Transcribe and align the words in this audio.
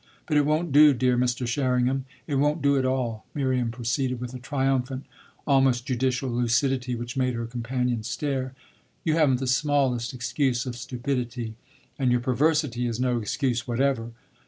But 0.25 0.35
it 0.35 0.47
won't 0.47 0.71
do, 0.71 0.95
dear 0.95 1.15
Mr. 1.15 1.45
Sherringham 1.45 2.05
it 2.25 2.33
won't 2.41 2.63
do 2.63 2.75
at 2.75 2.87
all," 2.87 3.23
Miriam 3.35 3.69
proceeded 3.69 4.19
with 4.19 4.33
a 4.33 4.39
triumphant, 4.39 5.05
almost 5.45 5.85
judicial 5.85 6.27
lucidity 6.31 6.95
which 6.95 7.15
made 7.15 7.35
her 7.35 7.45
companion 7.45 8.01
stare; 8.01 8.55
"you 9.03 9.13
haven't 9.13 9.39
the 9.39 9.45
smallest 9.45 10.11
excuse 10.15 10.65
of 10.65 10.75
stupidity, 10.75 11.53
and 11.99 12.11
your 12.11 12.19
perversity 12.21 12.87
is 12.87 12.99
no 12.99 13.19
excuse 13.19 13.67
whatever. 13.67 14.09